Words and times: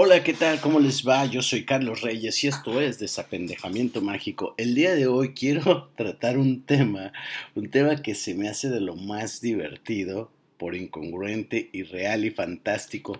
Hola, 0.00 0.22
¿qué 0.22 0.32
tal? 0.32 0.60
¿Cómo 0.60 0.78
les 0.78 1.04
va? 1.04 1.26
Yo 1.26 1.42
soy 1.42 1.64
Carlos 1.64 2.02
Reyes 2.02 2.44
y 2.44 2.46
esto 2.46 2.80
es 2.80 3.00
Desapendejamiento 3.00 4.00
Mágico. 4.00 4.54
El 4.56 4.76
día 4.76 4.94
de 4.94 5.08
hoy 5.08 5.34
quiero 5.34 5.90
tratar 5.96 6.38
un 6.38 6.62
tema, 6.62 7.12
un 7.56 7.68
tema 7.68 8.00
que 8.00 8.14
se 8.14 8.36
me 8.36 8.48
hace 8.48 8.70
de 8.70 8.80
lo 8.80 8.94
más 8.94 9.40
divertido, 9.40 10.30
por 10.56 10.76
incongruente, 10.76 11.68
irreal 11.72 12.24
y 12.24 12.30
fantástico. 12.30 13.18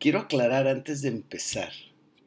Quiero 0.00 0.18
aclarar 0.18 0.66
antes 0.66 1.00
de 1.00 1.10
empezar 1.10 1.70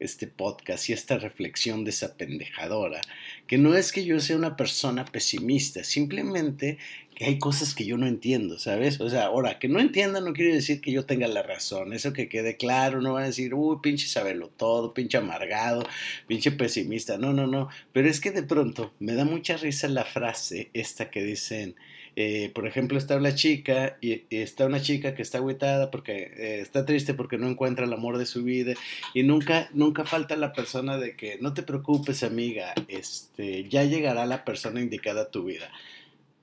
este 0.00 0.26
podcast 0.26 0.88
y 0.88 0.92
esta 0.92 1.18
reflexión 1.18 1.84
desapendejadora, 1.84 3.00
que 3.46 3.58
no 3.58 3.74
es 3.74 3.92
que 3.92 4.04
yo 4.04 4.20
sea 4.20 4.36
una 4.36 4.56
persona 4.56 5.04
pesimista, 5.04 5.84
simplemente 5.84 6.78
que 7.14 7.26
hay 7.26 7.38
cosas 7.38 7.74
que 7.74 7.86
yo 7.86 7.96
no 7.96 8.06
entiendo, 8.06 8.58
¿sabes? 8.58 9.00
O 9.00 9.08
sea, 9.08 9.26
ahora, 9.26 9.58
que 9.58 9.68
no 9.68 9.78
entienda 9.78 10.20
no 10.20 10.32
quiere 10.32 10.54
decir 10.54 10.80
que 10.80 10.90
yo 10.90 11.06
tenga 11.06 11.28
la 11.28 11.42
razón, 11.42 11.92
eso 11.92 12.12
que 12.12 12.28
quede 12.28 12.56
claro, 12.56 13.00
no 13.00 13.14
van 13.14 13.24
a 13.24 13.26
decir, 13.26 13.54
uy, 13.54 13.78
pinche 13.82 14.08
sabelo 14.08 14.48
todo, 14.48 14.92
pinche 14.94 15.18
amargado, 15.18 15.86
pinche 16.26 16.50
pesimista, 16.50 17.16
no, 17.16 17.32
no, 17.32 17.46
no, 17.46 17.68
pero 17.92 18.08
es 18.08 18.20
que 18.20 18.32
de 18.32 18.42
pronto 18.42 18.92
me 18.98 19.14
da 19.14 19.24
mucha 19.24 19.56
risa 19.56 19.86
la 19.88 20.04
frase 20.04 20.70
esta 20.72 21.10
que 21.10 21.22
dicen, 21.22 21.76
eh, 22.16 22.50
por 22.54 22.66
ejemplo, 22.66 22.96
está 22.96 23.16
una 23.16 23.34
chica 23.34 23.96
y, 24.00 24.24
está 24.30 24.66
una 24.66 24.80
chica 24.80 25.14
que 25.14 25.22
está 25.22 25.38
agüitada 25.38 25.90
porque 25.90 26.32
eh, 26.36 26.60
está 26.60 26.84
triste 26.84 27.14
porque 27.14 27.38
no 27.38 27.48
encuentra 27.48 27.86
el 27.86 27.92
amor 27.92 28.18
de 28.18 28.26
su 28.26 28.44
vida 28.44 28.74
y 29.14 29.24
nunca, 29.24 29.68
nunca 29.72 30.04
falta 30.04 30.36
la 30.36 30.52
persona 30.52 30.96
de 30.96 31.16
que 31.16 31.38
no 31.40 31.54
te 31.54 31.62
preocupes, 31.62 32.22
amiga, 32.22 32.72
este, 32.88 33.68
ya 33.68 33.84
llegará 33.84 34.26
la 34.26 34.44
persona 34.44 34.80
indicada 34.80 35.22
a 35.22 35.30
tu 35.30 35.44
vida. 35.44 35.70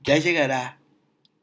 Ya 0.04 0.18
llegará 0.18 0.80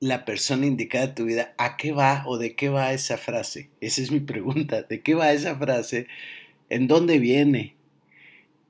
la 0.00 0.24
persona 0.24 0.66
indicada 0.66 1.06
a 1.06 1.14
tu 1.14 1.24
vida. 1.24 1.54
¿A 1.56 1.76
qué 1.76 1.92
va 1.92 2.24
o 2.26 2.36
de 2.38 2.54
qué 2.54 2.68
va 2.68 2.92
esa 2.92 3.16
frase? 3.16 3.70
Esa 3.80 4.02
es 4.02 4.10
mi 4.10 4.20
pregunta. 4.20 4.82
¿De 4.82 5.00
qué 5.00 5.14
va 5.14 5.32
esa 5.32 5.56
frase? 5.56 6.06
¿En 6.68 6.86
dónde 6.86 7.18
viene? 7.18 7.77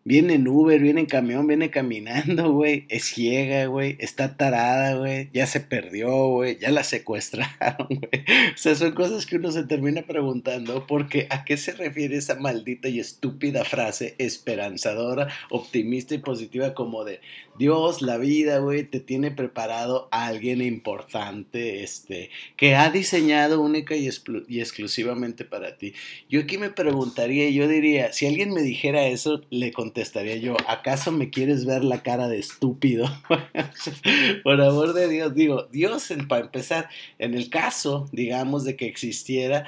Viene 0.08 0.36
en 0.36 0.48
Uber, 0.48 0.80
viene 0.80 1.00
en 1.00 1.06
camión, 1.06 1.46
viene 1.46 1.68
caminando, 1.68 2.50
güey. 2.54 2.86
Es 2.88 3.04
ciega, 3.04 3.66
güey. 3.66 3.96
Está 3.98 4.38
tarada, 4.38 4.94
güey. 4.94 5.28
Ya 5.34 5.46
se 5.46 5.60
perdió, 5.60 6.28
güey. 6.28 6.56
Ya 6.58 6.70
la 6.70 6.82
secuestraron, 6.82 7.88
güey. 7.90 8.24
O 8.54 8.56
sea, 8.56 8.74
son 8.74 8.92
cosas 8.92 9.26
que 9.26 9.36
uno 9.36 9.52
se 9.52 9.64
termina 9.64 10.00
preguntando 10.00 10.86
porque 10.86 11.26
¿a 11.28 11.44
qué 11.44 11.58
se 11.58 11.72
refiere 11.72 12.16
esa 12.16 12.36
maldita 12.36 12.88
y 12.88 13.00
estúpida 13.00 13.66
frase 13.66 14.14
esperanzadora, 14.16 15.28
optimista 15.50 16.14
y 16.14 16.18
positiva 16.18 16.72
como 16.72 17.04
de 17.04 17.20
Dios, 17.58 18.00
la 18.00 18.16
vida, 18.16 18.60
güey, 18.60 18.84
te 18.84 19.00
tiene 19.00 19.32
preparado 19.32 20.08
a 20.12 20.28
alguien 20.28 20.62
importante, 20.62 21.82
este, 21.82 22.30
que 22.56 22.76
ha 22.76 22.88
diseñado 22.88 23.60
única 23.60 23.96
y, 23.96 24.06
exclusivamente 24.06 25.44
para 25.44 25.76
ti? 25.76 25.92
Yo 26.30 26.40
aquí 26.40 26.56
me 26.56 26.70
preguntaría, 26.70 27.50
yo 27.50 27.66
diría, 27.66 28.12
si 28.12 28.26
alguien 28.26 28.54
me 28.54 28.62
dijera 28.62 29.08
eso, 29.08 29.42
le 29.50 29.72
contaría 29.72 29.97
estaría 30.02 30.36
yo, 30.36 30.56
¿acaso 30.66 31.12
me 31.12 31.30
quieres 31.30 31.64
ver 31.64 31.84
la 31.84 32.02
cara 32.02 32.28
de 32.28 32.38
estúpido? 32.38 33.06
Por 34.44 34.60
amor 34.60 34.92
de 34.92 35.08
Dios, 35.08 35.34
digo, 35.34 35.64
Dios, 35.72 36.12
para 36.28 36.44
empezar, 36.44 36.88
en 37.18 37.34
el 37.34 37.50
caso, 37.50 38.08
digamos, 38.12 38.64
de 38.64 38.76
que 38.76 38.86
existiera, 38.86 39.66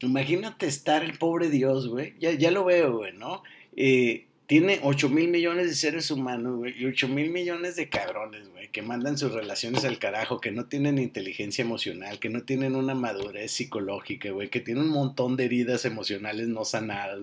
imagínate 0.00 0.66
estar 0.66 1.02
el 1.02 1.18
pobre 1.18 1.50
Dios, 1.50 1.88
güey, 1.88 2.14
ya, 2.18 2.32
ya 2.32 2.50
lo 2.50 2.64
veo, 2.64 2.98
güey, 2.98 3.12
¿no? 3.12 3.42
Eh, 3.76 4.25
tiene 4.46 4.78
8 4.82 5.08
mil 5.08 5.28
millones 5.28 5.66
de 5.68 5.74
seres 5.74 6.10
humanos, 6.10 6.56
güey, 6.58 6.74
y 6.80 6.86
8 6.86 7.08
mil 7.08 7.30
millones 7.30 7.74
de 7.74 7.88
cabrones, 7.88 8.48
güey, 8.50 8.68
que 8.70 8.80
mandan 8.80 9.18
sus 9.18 9.32
relaciones 9.32 9.84
al 9.84 9.98
carajo, 9.98 10.40
que 10.40 10.52
no 10.52 10.66
tienen 10.66 10.98
inteligencia 10.98 11.62
emocional, 11.62 12.20
que 12.20 12.28
no 12.28 12.44
tienen 12.44 12.76
una 12.76 12.94
madurez 12.94 13.50
psicológica, 13.50 14.30
güey, 14.30 14.48
que 14.48 14.60
tienen 14.60 14.84
un 14.84 14.90
montón 14.90 15.36
de 15.36 15.46
heridas 15.46 15.84
emocionales 15.84 16.46
no 16.46 16.64
sanadas, 16.64 17.18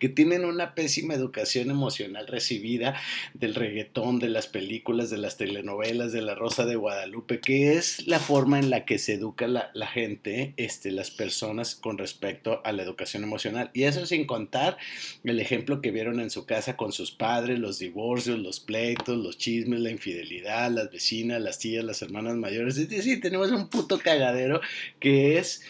que 0.00 0.08
tienen 0.08 0.44
una 0.44 0.74
pésima 0.74 1.14
educación 1.14 1.70
emocional 1.70 2.26
recibida 2.26 3.00
del 3.34 3.54
reggaetón, 3.54 4.18
de 4.18 4.28
las 4.28 4.48
películas, 4.48 5.10
de 5.10 5.18
las 5.18 5.36
telenovelas, 5.36 6.12
de 6.12 6.22
la 6.22 6.34
Rosa 6.34 6.64
de 6.64 6.74
Guadalupe, 6.74 7.38
que 7.38 7.74
es 7.74 8.04
la 8.08 8.18
forma 8.18 8.58
en 8.58 8.70
la 8.70 8.84
que 8.84 8.98
se 8.98 9.14
educa 9.14 9.46
la, 9.46 9.70
la 9.74 9.86
gente, 9.86 10.54
este, 10.56 10.90
las 10.90 11.12
personas 11.12 11.76
con 11.76 11.98
respecto 11.98 12.60
a 12.64 12.72
la 12.72 12.82
educación 12.82 13.22
emocional. 13.22 13.70
Y 13.74 13.84
eso 13.84 14.06
sin 14.06 14.26
contar 14.26 14.76
el 15.22 15.38
ejemplo 15.38 15.80
que 15.80 15.92
vieron 15.92 16.18
en 16.18 16.30
su 16.30 16.46
casa 16.46 16.63
con 16.72 16.92
sus 16.92 17.12
padres, 17.12 17.58
los 17.58 17.78
divorcios, 17.78 18.38
los 18.38 18.58
pleitos, 18.60 19.16
los 19.18 19.36
chismes, 19.38 19.80
la 19.80 19.90
infidelidad, 19.90 20.70
las 20.70 20.90
vecinas, 20.90 21.40
las 21.40 21.58
tías, 21.58 21.84
las 21.84 22.00
hermanas 22.02 22.36
mayores. 22.36 22.78
Es 22.78 22.88
decir, 22.88 23.20
tenemos 23.20 23.50
un 23.52 23.68
puto 23.68 23.98
cagadero 23.98 24.60
que 24.98 25.38
es 25.38 25.62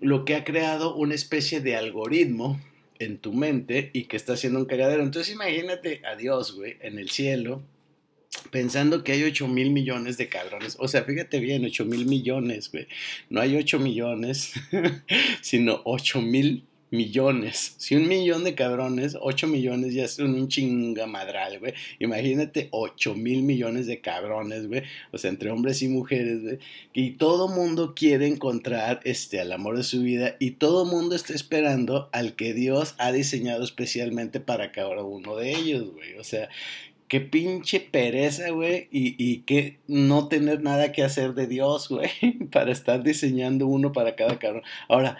lo 0.00 0.24
que 0.24 0.34
ha 0.34 0.44
creado 0.44 0.94
una 0.94 1.14
especie 1.14 1.60
de 1.60 1.76
algoritmo 1.76 2.60
en 2.98 3.18
tu 3.18 3.32
mente 3.32 3.90
y 3.92 4.04
que 4.04 4.16
está 4.16 4.34
haciendo 4.34 4.60
un 4.60 4.66
cagadero. 4.66 5.02
Entonces 5.02 5.32
imagínate 5.32 6.02
a 6.04 6.14
Dios, 6.14 6.54
güey, 6.54 6.76
en 6.82 6.98
el 6.98 7.10
cielo, 7.10 7.62
pensando 8.50 9.02
que 9.02 9.12
hay 9.12 9.24
8 9.24 9.48
mil 9.48 9.70
millones 9.70 10.18
de 10.18 10.28
cabrones. 10.28 10.76
O 10.78 10.88
sea, 10.88 11.04
fíjate 11.04 11.40
bien, 11.40 11.64
8 11.64 11.84
mil 11.84 12.06
millones, 12.06 12.70
güey. 12.70 12.86
No 13.30 13.40
hay 13.40 13.56
8 13.56 13.78
millones, 13.78 14.52
sino 15.40 15.80
8 15.84 16.20
mil 16.20 16.64
millones. 16.92 17.74
Si 17.78 17.96
un 17.96 18.06
millón 18.06 18.44
de 18.44 18.54
cabrones, 18.54 19.16
8 19.20 19.46
millones 19.48 19.94
ya 19.94 20.06
son 20.06 20.34
un 20.34 20.48
chingamadral, 20.48 21.58
güey. 21.58 21.72
Imagínate 21.98 22.68
8 22.70 23.14
mil 23.14 23.42
millones 23.42 23.86
de 23.86 24.00
cabrones, 24.00 24.68
güey. 24.68 24.82
O 25.10 25.18
sea, 25.18 25.30
entre 25.30 25.50
hombres 25.50 25.82
y 25.82 25.88
mujeres, 25.88 26.42
güey. 26.42 26.58
Y 26.92 27.12
todo 27.12 27.48
mundo 27.48 27.94
quiere 27.96 28.26
encontrar 28.26 29.00
este, 29.04 29.40
al 29.40 29.52
amor 29.52 29.78
de 29.78 29.84
su 29.84 30.02
vida 30.02 30.36
y 30.38 30.52
todo 30.52 30.84
mundo 30.84 31.16
está 31.16 31.32
esperando 31.32 32.10
al 32.12 32.36
que 32.36 32.52
Dios 32.52 32.94
ha 32.98 33.10
diseñado 33.10 33.64
especialmente 33.64 34.38
para 34.38 34.70
cada 34.70 35.02
uno 35.02 35.36
de 35.36 35.50
ellos, 35.50 35.92
güey. 35.94 36.18
O 36.18 36.24
sea, 36.24 36.50
qué 37.08 37.20
pinche 37.20 37.80
pereza, 37.80 38.50
güey, 38.50 38.88
y, 38.90 39.14
y 39.18 39.38
que 39.40 39.78
no 39.86 40.28
tener 40.28 40.62
nada 40.62 40.92
que 40.92 41.02
hacer 41.02 41.34
de 41.34 41.46
Dios, 41.46 41.88
güey, 41.88 42.10
para 42.52 42.72
estar 42.72 43.02
diseñando 43.02 43.66
uno 43.66 43.92
para 43.92 44.14
cada 44.14 44.38
cabrón. 44.38 44.62
Ahora, 44.88 45.18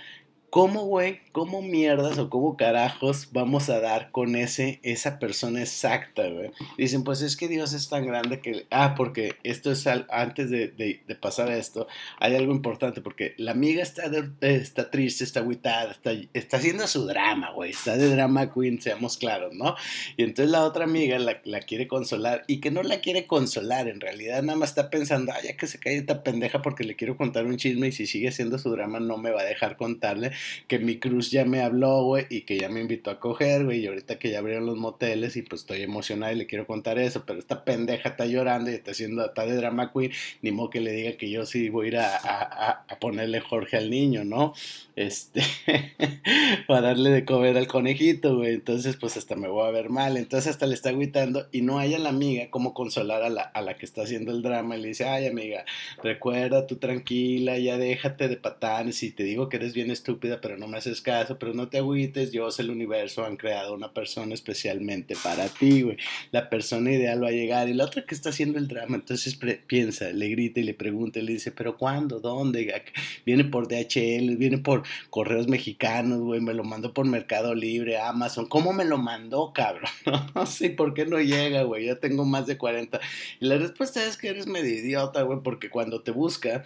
¿Cómo, 0.52 0.84
güey? 0.84 1.20
¿Cómo 1.32 1.62
mierdas 1.62 2.18
o 2.18 2.28
cómo 2.28 2.58
carajos 2.58 3.30
vamos 3.32 3.70
a 3.70 3.80
dar 3.80 4.10
con 4.10 4.36
ese, 4.36 4.80
esa 4.82 5.18
persona 5.18 5.62
exacta, 5.62 6.28
güey? 6.28 6.50
Dicen, 6.76 7.04
pues 7.04 7.22
es 7.22 7.38
que 7.38 7.48
Dios 7.48 7.72
es 7.72 7.88
tan 7.88 8.06
grande 8.06 8.40
que... 8.40 8.66
Ah, 8.70 8.94
porque 8.94 9.36
esto 9.44 9.72
es 9.72 9.86
antes 9.86 10.50
de, 10.50 10.68
de, 10.68 11.14
pasar 11.14 11.48
a 11.48 11.56
esto, 11.56 11.86
hay 12.18 12.36
algo 12.36 12.52
importante, 12.52 13.00
porque 13.00 13.32
la 13.38 13.52
amiga 13.52 13.82
está, 13.82 14.10
está 14.42 14.91
triste, 14.91 15.24
está 15.24 15.41
aguitada, 15.41 15.92
está, 15.92 16.12
está 16.34 16.58
haciendo 16.58 16.86
su 16.86 17.06
drama, 17.06 17.52
güey, 17.52 17.70
está 17.70 17.96
de 17.96 18.10
drama 18.10 18.52
queen, 18.52 18.78
seamos 18.78 19.16
claros, 19.16 19.54
¿no? 19.54 19.74
Y 20.18 20.24
entonces 20.24 20.50
la 20.50 20.64
otra 20.64 20.84
amiga 20.84 21.18
la, 21.18 21.60
quiere 21.60 21.88
consolar 21.88 22.44
y 22.46 22.60
que 22.60 22.70
no 22.70 22.82
la 22.82 23.00
quiere 23.00 23.26
consolar, 23.26 23.88
en 23.88 24.02
realidad 24.02 24.42
nada 24.42 24.58
más 24.58 24.68
está 24.68 24.91
pensando, 24.91 25.32
ah, 25.32 25.41
ya 25.42 25.56
que 25.56 25.66
se 25.66 25.78
cae 25.78 25.96
esta 25.96 26.22
pendeja 26.22 26.60
porque 26.60 26.84
le 26.84 26.94
quiero 26.94 27.16
contar 27.16 27.46
un 27.46 27.56
chisme 27.56 27.88
y 27.88 27.92
si 27.92 28.06
sigue 28.06 28.28
haciendo 28.28 28.58
su 28.58 28.70
drama 28.70 29.00
no 29.00 29.16
me 29.16 29.30
va 29.30 29.41
a 29.41 29.44
dejar 29.44 29.78
contarle 29.78 30.32
que 30.69 30.78
mi 30.78 30.98
cruz 30.98 31.30
ya 31.30 31.44
me 31.44 31.60
habló, 31.60 32.04
güey, 32.04 32.26
y 32.30 32.42
que 32.42 32.58
ya 32.58 32.69
me 32.69 32.80
invitó 32.80 33.10
a 33.10 33.20
coger, 33.20 33.64
güey, 33.64 33.80
y 33.80 33.86
ahorita 33.86 34.19
que 34.19 34.30
ya 34.30 34.38
abrieron 34.38 34.66
los 34.66 34.76
moteles 34.76 35.36
y 35.36 35.42
pues 35.42 35.62
estoy 35.62 35.82
emocionada 35.82 36.32
y 36.32 36.36
le 36.36 36.47
quiero 36.47 36.66
contar 36.66 36.98
eso, 36.98 37.25
pero 37.26 37.38
esta 37.38 37.64
pendeja 37.64 38.10
está 38.10 38.26
llorando 38.26 38.70
y 38.70 38.75
está 38.75 38.92
haciendo, 38.92 39.25
está 39.25 39.47
de 39.47 39.56
drama 39.56 39.92
queen, 39.92 40.12
ni 40.42 40.53
modo 40.53 40.70
que 40.70 40.80
le 40.80 40.92
diga 40.92 41.16
que 41.16 41.30
yo 41.30 41.47
sí 41.47 41.69
voy 41.69 41.86
a 41.86 41.88
ir 41.88 41.97
a, 41.98 42.84
a, 42.88 42.98
ponerle 43.00 43.41
Jorge 43.41 43.76
al 43.76 43.91
niño, 43.91 44.25
¿no? 44.25 44.54
Este, 44.94 45.42
para 46.69 46.82
darle 46.82 47.10
de 47.10 47.24
comer 47.24 47.56
al 47.56 47.66
conejito, 47.66 48.36
güey, 48.36 48.54
entonces 48.54 48.97
pues 48.97 49.16
hasta 49.16 49.36
me 49.36 49.48
voy 49.48 49.66
a 49.66 49.70
ver 49.70 49.88
mal, 49.88 50.16
entonces 50.16 50.50
hasta 50.50 50.66
le 50.66 50.74
está 50.74 50.91
agüitando 50.91 51.48
y 51.50 51.62
no 51.62 51.78
hay 51.78 51.94
a 51.94 51.98
la 51.98 52.10
amiga 52.10 52.50
como 52.50 52.74
consolar 52.74 53.22
a 53.22 53.30
la, 53.30 53.42
a 53.42 53.62
la 53.62 53.76
que 53.76 53.86
está 53.86 54.03
haciendo 54.03 54.32
el 54.32 54.42
drama 54.42 54.76
y 54.76 54.82
le 54.82 54.88
dice, 54.88 55.04
ay 55.06 55.26
amiga, 55.26 55.64
recuerda, 56.03 56.66
tú 56.66 56.76
tranquila, 56.76 57.59
ya 57.59 57.78
déjate 57.78 58.28
de 58.28 58.36
patanes 58.36 59.03
y 59.03 59.10
te 59.10 59.24
digo 59.24 59.48
que 59.48 59.56
eres 59.56 59.72
bien 59.74 59.91
estúpida 59.91 60.31
pero 60.40 60.56
no 60.56 60.68
me 60.68 60.78
haces 60.78 61.00
caso, 61.00 61.38
pero 61.38 61.54
no 61.54 61.68
te 61.68 61.78
agüites, 61.78 62.30
Dios, 62.32 62.58
el 62.60 62.70
universo 62.70 63.24
han 63.24 63.36
creado 63.36 63.74
una 63.74 63.92
persona 63.92 64.34
especialmente 64.34 65.14
para 65.22 65.48
ti, 65.48 65.82
güey. 65.82 65.96
La 66.30 66.48
persona 66.50 66.92
ideal 66.92 67.22
va 67.22 67.28
a 67.28 67.32
llegar 67.32 67.68
y 67.68 67.74
la 67.74 67.84
otra 67.84 68.04
que 68.04 68.14
está 68.14 68.30
haciendo 68.30 68.58
el 68.58 68.68
drama, 68.68 68.96
entonces 68.96 69.38
piensa, 69.66 70.10
le 70.10 70.28
grita 70.28 70.60
y 70.60 70.64
le 70.64 70.74
pregunta 70.74 71.18
y 71.18 71.22
le 71.22 71.32
dice, 71.32 71.52
pero 71.52 71.76
¿cuándo? 71.76 72.20
¿Dónde? 72.20 72.82
Viene 73.26 73.44
por 73.44 73.68
DHL, 73.68 74.36
viene 74.36 74.58
por 74.58 74.82
correos 75.10 75.48
mexicanos, 75.48 76.20
güey, 76.20 76.40
me 76.40 76.54
lo 76.54 76.64
mandó 76.64 76.94
por 76.94 77.06
Mercado 77.06 77.54
Libre, 77.54 77.98
Amazon, 77.98 78.46
¿cómo 78.46 78.72
me 78.72 78.84
lo 78.84 78.98
mandó, 78.98 79.52
cabrón? 79.52 79.90
No 80.34 80.46
sé 80.46 80.70
por 80.70 80.94
qué 80.94 81.04
no 81.04 81.20
llega, 81.20 81.62
güey, 81.62 81.86
ya 81.86 81.96
tengo 81.96 82.24
más 82.24 82.46
de 82.46 82.56
40. 82.56 83.00
Y 83.40 83.46
la 83.46 83.58
respuesta 83.58 84.04
es 84.06 84.16
que 84.16 84.28
eres 84.28 84.46
medio 84.46 84.70
idiota, 84.70 85.22
güey, 85.22 85.40
porque 85.42 85.70
cuando 85.70 86.02
te 86.02 86.10
busca, 86.10 86.64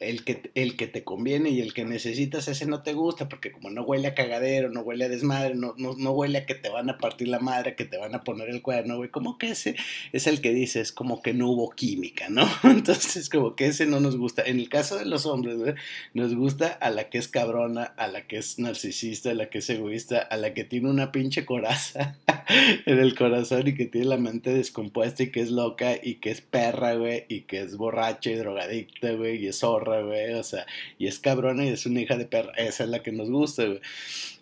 el 0.00 0.24
que, 0.24 0.50
el 0.54 0.76
que 0.76 0.86
te 0.86 1.04
conviene 1.04 1.50
y 1.50 1.60
el 1.60 1.74
que 1.74 1.84
necesitas, 1.84 2.48
ese 2.48 2.66
no 2.66 2.82
te 2.82 2.92
gusta, 2.92 3.28
porque 3.28 3.52
como 3.52 3.70
no 3.70 3.82
huele 3.82 4.08
a 4.08 4.14
cagadero, 4.14 4.70
no 4.70 4.80
huele 4.80 5.04
a 5.04 5.08
desmadre, 5.08 5.54
no, 5.54 5.74
no, 5.76 5.94
no 5.96 6.10
huele 6.12 6.38
a 6.38 6.46
que 6.46 6.54
te 6.54 6.68
van 6.68 6.90
a 6.90 6.98
partir 6.98 7.28
la 7.28 7.38
madre, 7.38 7.74
que 7.74 7.84
te 7.84 7.96
van 7.96 8.14
a 8.14 8.24
poner 8.24 8.50
el 8.50 8.62
cuerno, 8.62 8.96
güey, 8.96 9.10
como 9.10 9.38
que 9.38 9.50
ese 9.50 9.76
es 10.12 10.26
el 10.26 10.40
que 10.40 10.52
dices, 10.52 10.92
como 10.92 11.22
que 11.22 11.34
no 11.34 11.48
hubo 11.50 11.70
química, 11.70 12.28
¿no? 12.28 12.48
Entonces, 12.64 13.28
como 13.28 13.56
que 13.56 13.66
ese 13.66 13.86
no 13.86 14.00
nos 14.00 14.16
gusta. 14.16 14.42
En 14.42 14.58
el 14.58 14.68
caso 14.68 14.96
de 14.96 15.04
los 15.04 15.26
hombres, 15.26 15.56
güey, 15.56 15.74
nos 16.12 16.34
gusta 16.34 16.68
a 16.68 16.90
la 16.90 17.08
que 17.08 17.18
es 17.18 17.28
cabrona, 17.28 17.84
a 17.84 18.08
la 18.08 18.26
que 18.26 18.36
es 18.38 18.58
narcisista, 18.58 19.30
a 19.30 19.34
la 19.34 19.50
que 19.50 19.58
es 19.58 19.70
egoísta, 19.70 20.18
a 20.18 20.36
la 20.36 20.54
que 20.54 20.64
tiene 20.64 20.90
una 20.90 21.12
pinche 21.12 21.44
coraza 21.44 22.18
en 22.86 22.98
el 22.98 23.14
corazón 23.14 23.68
y 23.68 23.74
que 23.74 23.86
tiene 23.86 24.08
la 24.08 24.16
mente 24.16 24.52
descompuesta 24.52 25.22
y 25.22 25.30
que 25.30 25.40
es 25.40 25.50
loca 25.50 25.94
y 26.02 26.16
que 26.16 26.30
es 26.30 26.40
perra, 26.40 26.94
güey, 26.94 27.24
y 27.28 27.42
que 27.42 27.60
es 27.60 27.76
borracha 27.76 28.30
y 28.30 28.34
drogadicta, 28.34 29.12
güey, 29.12 29.44
y 29.44 29.48
es 29.48 29.62
zorra 29.84 30.38
o 30.38 30.42
sea, 30.42 30.66
y 30.98 31.06
es 31.06 31.18
cabrona 31.18 31.64
y 31.64 31.68
es 31.68 31.86
una 31.86 32.00
hija 32.00 32.16
de 32.16 32.26
perra, 32.26 32.52
esa 32.56 32.84
es 32.84 32.90
la 32.90 33.02
que 33.02 33.12
nos 33.12 33.30
gusta, 33.30 33.64
güey. 33.64 33.80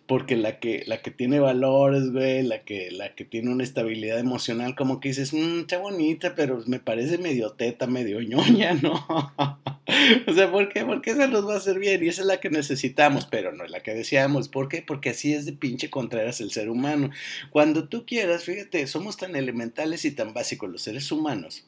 Porque 0.04 0.36
la 0.36 0.58
que, 0.58 0.82
la 0.86 1.00
que 1.00 1.10
tiene 1.10 1.38
valores, 1.38 2.10
güey, 2.10 2.42
la 2.42 2.64
que, 2.64 2.90
la 2.90 3.14
que 3.14 3.24
tiene 3.24 3.50
una 3.50 3.62
estabilidad 3.62 4.18
emocional, 4.18 4.74
como 4.74 5.00
que 5.00 5.10
dices, 5.10 5.32
mmm, 5.32 5.60
está 5.60 5.78
bonita, 5.78 6.34
pero 6.34 6.62
me 6.66 6.80
parece 6.80 7.18
medio 7.18 7.52
teta, 7.52 7.86
medio 7.86 8.20
ñoña, 8.20 8.74
¿no? 8.82 9.06
o 10.26 10.32
sea, 10.34 10.50
¿por 10.50 10.68
qué? 10.68 10.84
Porque 10.84 11.12
esa 11.12 11.28
nos 11.28 11.48
va 11.48 11.54
a 11.54 11.58
hacer 11.58 11.78
bien 11.78 12.04
y 12.04 12.08
esa 12.08 12.22
es 12.22 12.26
la 12.26 12.40
que 12.40 12.50
necesitamos, 12.50 13.26
pero 13.26 13.52
no 13.52 13.64
es 13.64 13.70
la 13.70 13.80
que 13.80 13.94
deseamos. 13.94 14.48
¿Por 14.48 14.68
qué? 14.68 14.82
Porque 14.82 15.10
así 15.10 15.32
es 15.32 15.46
de 15.46 15.52
pinche 15.52 15.88
Contreras 15.88 16.40
el 16.40 16.50
ser 16.50 16.68
humano. 16.68 17.10
Cuando 17.50 17.88
tú 17.88 18.04
quieras, 18.04 18.44
fíjate, 18.44 18.86
somos 18.88 19.16
tan 19.16 19.36
elementales 19.36 20.04
y 20.04 20.10
tan 20.10 20.34
básicos 20.34 20.68
los 20.68 20.82
seres 20.82 21.10
humanos 21.12 21.64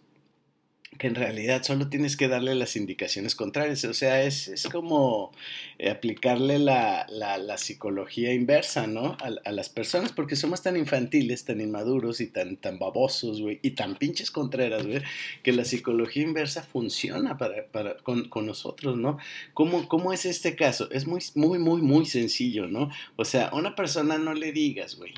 que 0.99 1.07
en 1.07 1.15
realidad 1.15 1.63
solo 1.63 1.89
tienes 1.89 2.17
que 2.17 2.29
darle 2.29 2.55
las 2.55 2.77
indicaciones 2.77 3.35
contrarias. 3.35 3.85
O 3.85 3.95
sea, 3.95 4.23
es, 4.23 4.49
es 4.49 4.69
como 4.69 5.33
eh, 5.79 5.91
aplicarle 5.91 6.59
la, 6.59 7.07
la, 7.09 7.59
psicología 7.59 8.33
inversa, 8.33 8.87
¿no? 8.87 9.17
A, 9.21 9.31
a, 9.45 9.53
las 9.53 9.69
personas, 9.69 10.13
porque 10.13 10.37
somos 10.37 10.63
tan 10.63 10.77
infantiles, 10.77 11.45
tan 11.45 11.61
inmaduros 11.61 12.21
y 12.21 12.27
tan, 12.27 12.57
tan 12.57 12.79
babosos, 12.79 13.41
güey, 13.41 13.61
y 13.63 13.73
tan 13.73 13.97
pinches 13.97 14.31
contreras, 14.31 14.87
güey, 14.87 15.03
que 15.43 15.53
la 15.53 15.65
psicología 15.65 16.23
inversa 16.23 16.63
funciona 16.63 17.39
para, 17.39 17.67
para, 17.67 17.97
con, 17.99 18.29
con, 18.29 18.47
nosotros, 18.47 18.97
¿no? 18.97 19.19
¿Cómo, 19.55 19.89
¿Cómo 19.89 20.13
es 20.13 20.27
este 20.27 20.57
caso? 20.57 20.91
Es 20.91 21.07
muy, 21.07 21.21
muy, 21.35 21.59
muy, 21.59 21.81
muy 21.81 22.07
sencillo, 22.07 22.67
¿no? 22.67 22.91
O 23.17 23.25
sea, 23.25 23.49
a 23.49 23.57
una 23.57 23.75
persona 23.75 24.19
no 24.19 24.35
le 24.35 24.53
digas, 24.53 24.97
güey, 24.97 25.15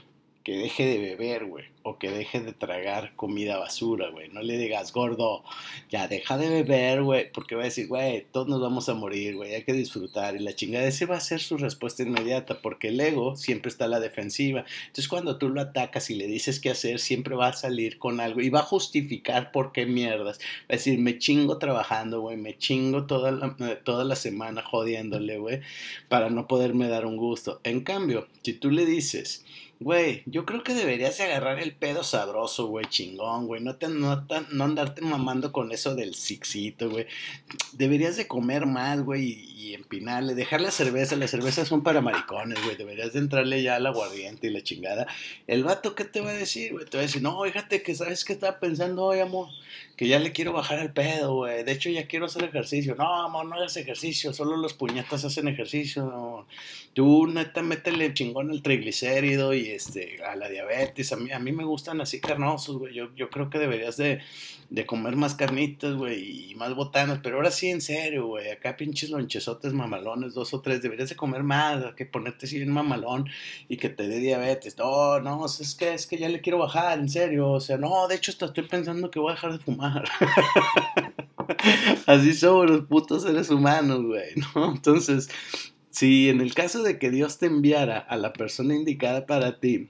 que 0.46 0.56
deje 0.56 0.86
de 0.86 0.98
beber, 0.98 1.46
güey, 1.46 1.64
o 1.82 1.98
que 1.98 2.08
deje 2.08 2.38
de 2.38 2.52
tragar 2.52 3.16
comida 3.16 3.58
basura, 3.58 4.10
güey. 4.10 4.28
No 4.28 4.42
le 4.42 4.56
digas, 4.58 4.92
gordo, 4.92 5.42
ya 5.90 6.06
deja 6.06 6.38
de 6.38 6.48
beber, 6.48 7.02
güey, 7.02 7.32
porque 7.32 7.56
va 7.56 7.62
a 7.62 7.64
decir, 7.64 7.88
güey, 7.88 8.24
todos 8.30 8.46
nos 8.46 8.60
vamos 8.60 8.88
a 8.88 8.94
morir, 8.94 9.34
güey, 9.34 9.56
hay 9.56 9.64
que 9.64 9.72
disfrutar. 9.72 10.36
Y 10.36 10.38
la 10.38 10.54
chingada, 10.54 10.86
ese 10.86 11.04
va 11.04 11.16
a 11.16 11.20
ser 11.20 11.40
su 11.40 11.56
respuesta 11.56 12.04
inmediata, 12.04 12.62
porque 12.62 12.90
el 12.90 13.00
ego 13.00 13.34
siempre 13.34 13.70
está 13.70 13.86
a 13.86 13.88
la 13.88 13.98
defensiva. 13.98 14.64
Entonces, 14.82 15.08
cuando 15.08 15.36
tú 15.36 15.48
lo 15.48 15.60
atacas 15.60 16.10
y 16.10 16.14
le 16.14 16.28
dices 16.28 16.60
qué 16.60 16.70
hacer, 16.70 17.00
siempre 17.00 17.34
va 17.34 17.48
a 17.48 17.52
salir 17.52 17.98
con 17.98 18.20
algo 18.20 18.40
y 18.40 18.48
va 18.48 18.60
a 18.60 18.62
justificar 18.62 19.50
por 19.50 19.72
qué 19.72 19.84
mierdas. 19.84 20.38
Va 20.38 20.74
a 20.74 20.76
decir, 20.76 21.00
me 21.00 21.18
chingo 21.18 21.58
trabajando, 21.58 22.20
güey, 22.20 22.36
me 22.36 22.56
chingo 22.56 23.06
toda 23.06 23.32
la, 23.32 23.56
toda 23.82 24.04
la 24.04 24.14
semana 24.14 24.62
jodiéndole, 24.62 25.38
güey, 25.38 25.60
para 26.08 26.30
no 26.30 26.46
poderme 26.46 26.86
dar 26.86 27.04
un 27.04 27.16
gusto. 27.16 27.60
En 27.64 27.80
cambio, 27.80 28.28
si 28.42 28.52
tú 28.52 28.70
le 28.70 28.86
dices, 28.86 29.44
Güey, 29.78 30.22
yo 30.24 30.46
creo 30.46 30.62
que 30.62 30.72
deberías 30.72 31.18
de 31.18 31.24
agarrar 31.24 31.58
el 31.58 31.74
pedo 31.74 32.02
sabroso, 32.02 32.66
güey, 32.66 32.86
chingón, 32.86 33.46
güey. 33.46 33.62
No, 33.62 33.76
te, 33.76 33.88
no, 33.88 34.26
no 34.50 34.64
andarte 34.64 35.02
mamando 35.02 35.52
con 35.52 35.70
eso 35.70 35.94
del 35.94 36.14
sixito, 36.14 36.88
güey. 36.88 37.06
Deberías 37.72 38.16
de 38.16 38.26
comer 38.26 38.64
más, 38.64 39.02
güey, 39.02 39.22
y, 39.24 39.68
y, 39.68 39.74
empinarle. 39.74 40.34
Dejar 40.34 40.62
la 40.62 40.70
cerveza, 40.70 41.14
las 41.16 41.30
cervezas 41.30 41.68
son 41.68 41.82
para 41.82 42.00
maricones, 42.00 42.62
güey. 42.64 42.76
Deberías 42.76 43.12
de 43.12 43.18
entrarle 43.18 43.62
ya 43.62 43.76
al 43.76 43.86
aguardiente 43.86 44.46
y 44.46 44.50
la 44.50 44.62
chingada. 44.62 45.06
El 45.46 45.62
vato, 45.62 45.94
¿qué 45.94 46.06
te 46.06 46.22
va 46.22 46.30
a 46.30 46.34
decir, 46.34 46.72
güey? 46.72 46.86
Te 46.86 46.96
va 46.96 47.02
a 47.02 47.06
decir, 47.06 47.20
no, 47.20 47.42
fíjate 47.44 47.82
que, 47.82 47.94
¿sabes 47.94 48.24
qué 48.24 48.32
estaba 48.32 48.58
pensando 48.58 49.04
hoy, 49.04 49.20
amor? 49.20 49.50
Que 49.96 50.06
ya 50.06 50.18
le 50.18 50.32
quiero 50.32 50.52
bajar 50.52 50.78
el 50.80 50.92
pedo, 50.92 51.36
güey. 51.36 51.64
De 51.64 51.72
hecho, 51.72 51.88
ya 51.88 52.06
quiero 52.06 52.26
hacer 52.26 52.44
ejercicio. 52.44 52.94
No, 52.96 53.24
amor, 53.24 53.46
no 53.46 53.54
hagas 53.54 53.78
ejercicio. 53.78 54.34
Solo 54.34 54.58
los 54.58 54.74
puñetas 54.74 55.24
hacen 55.24 55.48
ejercicio. 55.48 56.46
Tú, 56.92 57.26
neta, 57.26 57.62
métele 57.62 58.12
chingón 58.12 58.50
el 58.50 58.62
triglicérido 58.62 59.54
y 59.54 59.70
este, 59.70 60.22
a 60.22 60.36
la 60.36 60.50
diabetes. 60.50 61.12
A 61.12 61.16
mí, 61.16 61.32
a 61.32 61.38
mí 61.38 61.52
me 61.52 61.64
gustan 61.64 62.02
así 62.02 62.20
carnosos, 62.20 62.78
güey. 62.78 62.94
Yo, 62.94 63.14
yo 63.14 63.30
creo 63.30 63.48
que 63.48 63.58
deberías 63.58 63.96
de, 63.96 64.20
de 64.68 64.84
comer 64.84 65.16
más 65.16 65.34
carnitas, 65.34 65.94
güey, 65.94 66.50
y 66.50 66.54
más 66.56 66.74
botanas. 66.74 67.20
Pero 67.22 67.36
ahora 67.36 67.50
sí, 67.50 67.68
en 67.68 67.80
serio, 67.80 68.26
güey. 68.26 68.50
Acá 68.50 68.76
pinches 68.76 69.08
lonchesotes 69.08 69.72
mamalones, 69.72 70.34
dos 70.34 70.52
o 70.52 70.60
tres. 70.60 70.82
Deberías 70.82 71.08
de 71.08 71.16
comer 71.16 71.42
más, 71.42 71.94
que 71.94 72.04
ponerte 72.04 72.44
así 72.44 72.56
bien 72.58 72.70
mamalón 72.70 73.30
y 73.68 73.78
que 73.78 73.88
te 73.88 74.08
dé 74.08 74.18
diabetes. 74.18 74.76
No, 74.76 75.20
no, 75.20 75.46
es 75.46 75.74
que, 75.74 75.94
es 75.94 76.06
que 76.06 76.18
ya 76.18 76.28
le 76.28 76.42
quiero 76.42 76.58
bajar, 76.58 76.98
en 76.98 77.08
serio. 77.08 77.50
O 77.50 77.60
sea, 77.60 77.78
no, 77.78 78.06
de 78.08 78.16
hecho, 78.16 78.30
hasta 78.30 78.46
estoy 78.46 78.64
pensando 78.64 79.10
que 79.10 79.18
voy 79.18 79.32
a 79.32 79.34
dejar 79.34 79.52
de 79.52 79.58
fumar. 79.58 79.85
así 82.06 82.34
somos 82.34 82.70
los 82.70 82.86
putos 82.86 83.22
seres 83.22 83.50
humanos, 83.50 84.04
güey, 84.04 84.30
¿no? 84.54 84.72
Entonces, 84.72 85.28
si 85.90 86.28
en 86.28 86.40
el 86.40 86.54
caso 86.54 86.82
de 86.82 86.98
que 86.98 87.10
Dios 87.10 87.38
te 87.38 87.46
enviara 87.46 87.98
a 87.98 88.16
la 88.16 88.32
persona 88.32 88.74
indicada 88.74 89.26
para 89.26 89.60
ti, 89.60 89.88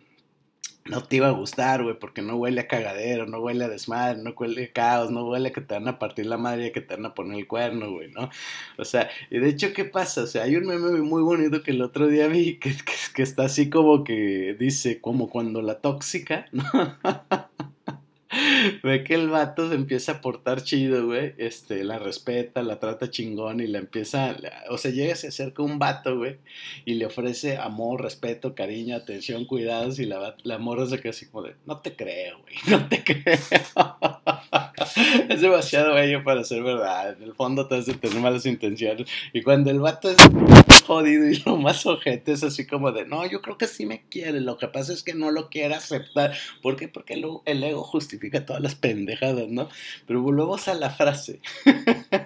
no 0.89 1.03
te 1.03 1.17
iba 1.17 1.29
a 1.29 1.33
gustar, 1.33 1.83
güey, 1.83 1.99
porque 1.99 2.23
no 2.23 2.37
huele 2.37 2.61
a 2.61 2.69
cagadero, 2.69 3.27
no 3.27 3.39
huele 3.39 3.65
a 3.65 3.69
desmadre, 3.69 4.23
no 4.23 4.31
huele 4.31 4.65
a 4.65 4.73
caos, 4.73 5.11
no 5.11 5.27
huele 5.27 5.49
a 5.49 5.53
que 5.53 5.61
te 5.61 5.75
van 5.75 5.89
a 5.89 5.99
partir 5.99 6.27
la 6.27 6.37
madre 6.37 6.67
y 6.67 6.73
que 6.73 6.81
te 6.81 6.95
van 6.95 7.07
a 7.07 7.15
poner 7.15 7.39
el 7.39 7.47
cuerno, 7.47 7.91
güey, 7.91 8.11
¿no? 8.13 8.31
O 8.79 8.85
sea, 8.85 9.09
y 9.31 9.39
de 9.39 9.49
hecho, 9.49 9.73
¿qué 9.73 9.85
pasa? 9.85 10.23
O 10.23 10.27
sea, 10.27 10.45
hay 10.45 10.57
un 10.57 10.67
meme 10.67 10.91
muy 11.03 11.23
bonito 11.23 11.63
que 11.63 11.73
el 11.73 11.83
otro 11.83 12.07
día 12.07 12.29
vi 12.29 12.59
que, 12.59 12.71
que, 12.71 12.93
que 13.15 13.23
está 13.23 13.45
así 13.45 13.71
como 13.71 14.05
que 14.05 14.57
dice, 14.59 15.01
como 15.01 15.29
cuando 15.29 15.63
la 15.63 15.81
tóxica, 15.81 16.47
¿no? 16.53 16.65
Ve 18.83 19.05
que 19.05 19.15
el 19.15 19.29
vato 19.29 19.69
se 19.69 19.75
empieza 19.75 20.13
a 20.13 20.21
portar 20.21 20.63
chido, 20.63 21.07
güey. 21.07 21.35
Este, 21.39 21.85
la 21.85 21.99
respeta, 21.99 22.63
la 22.63 22.79
trata 22.79 23.11
chingón 23.11 23.61
y 23.61 23.67
la 23.67 23.79
empieza. 23.79 24.37
O 24.71 24.79
sea, 24.79 24.91
llega, 24.91 25.15
se 25.17 25.29
acerca 25.29 25.63
un 25.63 25.79
vato, 25.79 26.17
güey, 26.19 26.39
y 26.85 26.95
le 26.95 27.07
ofrece 27.07 27.57
amor, 27.57 28.03
respeto, 28.03 28.55
cariño, 28.55 28.97
atención, 28.97 29.45
cuidados. 29.45 29.99
Y 29.99 30.07
la, 30.07 30.37
la 30.43 30.59
morra 30.59 30.87
se 30.87 31.01
queda 31.01 31.11
así 31.11 31.27
como 31.27 31.47
de: 31.47 31.55
No 31.67 31.81
te 31.81 31.97
creo, 31.97 32.41
güey, 32.41 32.55
no 32.69 32.89
te 32.89 33.03
creo. 33.05 33.39
es 35.29 35.41
demasiado 35.41 35.95
bello 35.95 36.23
para 36.25 36.45
ser 36.45 36.63
verdad. 36.63 37.17
En 37.17 37.23
el 37.23 37.35
fondo 37.35 37.67
te 37.67 37.77
hace 37.77 37.95
tener 37.95 38.19
malas 38.21 38.47
intenciones. 38.47 39.09
Y 39.33 39.43
cuando 39.43 39.71
el 39.71 39.81
vato 39.81 40.11
es 40.11 40.17
jodido 40.87 41.29
y 41.29 41.43
lo 41.45 41.57
más 41.57 41.85
ojete 41.87 42.33
es 42.33 42.43
así 42.43 42.67
como 42.67 42.93
de: 42.93 43.07
No, 43.07 43.27
yo 43.27 43.43
creo 43.43 43.59
que 43.59 43.67
sí 43.67 43.87
me 43.87 44.03
quiere. 44.09 44.41
Lo 44.41 44.59
que 44.59 44.69
pasa 44.69 44.93
es 44.93 45.03
que 45.03 45.15
no 45.15 45.31
lo 45.31 45.49
quiere 45.49 45.75
aceptar. 45.75 46.33
¿Por 46.63 46.77
qué? 46.77 46.89
Porque 46.89 47.15
el 47.45 47.65
ego 47.65 47.83
justifica 47.83 48.45
todas 48.45 48.63
las 48.63 48.75
pendejadas, 48.75 49.49
¿no? 49.49 49.69
Pero 50.07 50.23
volvemos 50.23 50.69
a 50.69 50.75
la 50.75 50.91
frase. 50.91 51.41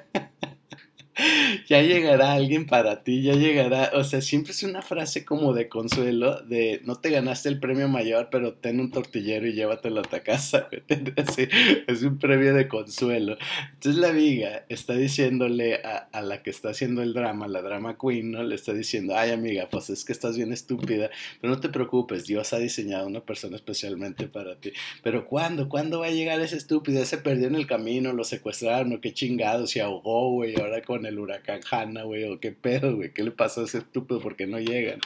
ya 1.70 1.82
llegará 1.82 2.32
alguien 2.32 2.66
para 2.66 3.04
ti, 3.04 3.22
ya 3.22 3.34
llegará, 3.34 3.92
o 3.94 4.02
sea, 4.02 4.20
siempre 4.20 4.50
es 4.50 4.64
una 4.64 4.82
frase 4.82 5.24
como 5.24 5.52
de 5.52 5.68
consuelo, 5.68 6.42
de 6.42 6.80
no 6.84 6.96
te 6.96 7.10
ganaste 7.10 7.48
el 7.48 7.60
premio 7.60 7.88
mayor, 7.88 8.26
pero 8.28 8.54
ten 8.54 8.80
un 8.80 8.90
tortillero 8.90 9.46
y 9.46 9.52
llévatelo 9.52 10.00
a 10.00 10.02
tu 10.02 10.20
casa, 10.24 10.68
es 11.86 12.02
un 12.02 12.18
premio 12.18 12.54
de 12.54 12.66
consuelo. 12.66 13.38
Entonces 13.74 14.00
la 14.00 14.10
viga 14.10 14.64
está 14.68 14.94
diciéndole 14.94 15.76
a, 15.76 16.08
a, 16.10 16.22
la 16.22 16.42
que 16.42 16.50
está 16.50 16.70
haciendo 16.70 17.02
el 17.02 17.14
drama, 17.14 17.46
la 17.46 17.62
drama 17.62 17.96
queen, 17.96 18.32
¿no? 18.32 18.42
Le 18.42 18.56
está 18.56 18.72
diciendo, 18.72 19.14
ay 19.16 19.30
amiga, 19.30 19.68
pues 19.70 19.90
es 19.90 20.04
que 20.04 20.10
estás 20.10 20.36
bien 20.36 20.52
estúpida, 20.52 21.08
pero 21.40 21.54
no 21.54 21.60
te 21.60 21.68
preocupes, 21.68 22.26
Dios 22.26 22.52
ha 22.52 22.58
diseñado 22.58 23.06
una 23.06 23.20
persona 23.20 23.54
especialmente 23.54 24.26
para 24.26 24.56
ti. 24.56 24.72
Pero 25.04 25.24
¿cuándo? 25.24 25.68
¿Cuándo 25.68 26.00
va 26.00 26.06
a 26.06 26.10
llegar 26.10 26.40
ese 26.40 26.56
estúpido? 26.56 27.04
Se 27.04 27.18
perdió 27.18 27.46
en 27.46 27.54
el 27.54 27.68
camino, 27.68 28.12
lo 28.12 28.24
secuestraron, 28.24 28.92
o 28.92 29.00
qué 29.00 29.14
chingado, 29.14 29.68
se 29.68 29.80
ahogó, 29.80 30.32
güey, 30.32 30.60
ahora 30.60 30.82
con 30.82 31.06
el 31.06 31.16
huracán 31.16 31.59
Hanna, 31.68 32.02
güey, 32.04 32.24
o 32.24 32.40
qué 32.40 32.52
pedo, 32.52 32.96
güey, 32.96 33.12
qué 33.12 33.22
le 33.22 33.30
pasó 33.30 33.62
a 33.62 33.64
ese 33.64 33.78
estúpido 33.78 34.20
porque 34.20 34.46
no 34.46 34.58
llegan. 34.58 35.00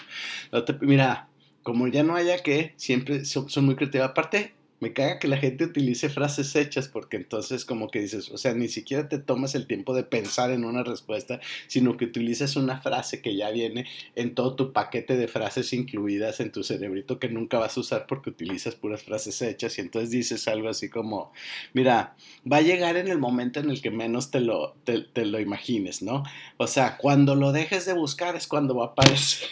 Mira, 0.80 1.28
como 1.62 1.88
ya 1.88 2.02
no 2.02 2.16
haya 2.16 2.38
que, 2.42 2.74
siempre 2.76 3.24
son, 3.24 3.48
son 3.48 3.64
muy 3.64 3.76
creativos. 3.76 4.08
Aparte, 4.08 4.54
me 4.84 4.92
caga 4.92 5.18
que 5.18 5.28
la 5.28 5.38
gente 5.38 5.64
utilice 5.64 6.10
frases 6.10 6.54
hechas 6.54 6.88
porque 6.88 7.16
entonces 7.16 7.64
como 7.64 7.88
que 7.88 8.00
dices, 8.00 8.30
o 8.30 8.36
sea, 8.36 8.52
ni 8.52 8.68
siquiera 8.68 9.08
te 9.08 9.18
tomas 9.18 9.54
el 9.54 9.66
tiempo 9.66 9.94
de 9.94 10.04
pensar 10.04 10.50
en 10.50 10.66
una 10.66 10.84
respuesta, 10.84 11.40
sino 11.68 11.96
que 11.96 12.04
utilizas 12.04 12.54
una 12.54 12.82
frase 12.82 13.22
que 13.22 13.34
ya 13.34 13.50
viene 13.50 13.86
en 14.14 14.34
todo 14.34 14.56
tu 14.56 14.74
paquete 14.74 15.16
de 15.16 15.26
frases 15.26 15.72
incluidas 15.72 16.38
en 16.40 16.52
tu 16.52 16.62
cerebrito 16.62 17.18
que 17.18 17.30
nunca 17.30 17.58
vas 17.58 17.78
a 17.78 17.80
usar 17.80 18.06
porque 18.06 18.28
utilizas 18.28 18.74
puras 18.74 19.02
frases 19.02 19.40
hechas 19.40 19.78
y 19.78 19.80
entonces 19.80 20.10
dices 20.10 20.46
algo 20.48 20.68
así 20.68 20.90
como, 20.90 21.32
mira, 21.72 22.14
va 22.50 22.58
a 22.58 22.60
llegar 22.62 22.98
en 22.98 23.08
el 23.08 23.18
momento 23.18 23.60
en 23.60 23.70
el 23.70 23.80
que 23.80 23.90
menos 23.90 24.30
te 24.30 24.40
lo, 24.40 24.76
te, 24.84 25.24
lo 25.24 25.40
imagines, 25.40 26.02
¿no? 26.02 26.24
O 26.58 26.66
sea, 26.66 26.98
cuando 26.98 27.34
lo 27.36 27.52
dejes 27.52 27.86
de 27.86 27.94
buscar 27.94 28.36
es 28.36 28.46
cuando 28.46 28.76
va 28.76 28.84
a 28.84 28.88
aparecer. 28.88 29.48